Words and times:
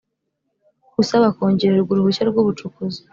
Usaba 1.01 1.27
kongererwa 1.35 1.91
uruhushya 1.91 2.23
rw 2.29 2.37
ubucukuzi 2.41 3.01